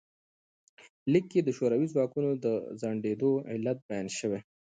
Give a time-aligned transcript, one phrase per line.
[1.11, 2.45] لیک کې د شوروي ځواکونو د
[2.79, 4.39] ځنډیدو علت بیان شوی.